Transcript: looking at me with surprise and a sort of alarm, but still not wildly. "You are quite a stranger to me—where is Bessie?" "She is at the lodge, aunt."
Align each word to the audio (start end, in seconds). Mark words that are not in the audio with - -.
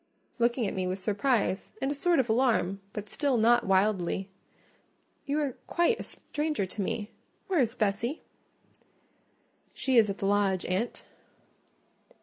looking 0.39 0.65
at 0.65 0.73
me 0.73 0.87
with 0.87 0.97
surprise 0.97 1.73
and 1.79 1.91
a 1.91 1.93
sort 1.93 2.17
of 2.17 2.27
alarm, 2.27 2.81
but 2.91 3.07
still 3.07 3.37
not 3.37 3.67
wildly. 3.67 4.31
"You 5.27 5.37
are 5.39 5.51
quite 5.67 5.99
a 5.99 6.03
stranger 6.03 6.65
to 6.65 6.81
me—where 6.81 7.59
is 7.59 7.75
Bessie?" 7.75 8.23
"She 9.75 9.97
is 9.97 10.09
at 10.09 10.17
the 10.17 10.25
lodge, 10.25 10.65
aunt." 10.65 11.05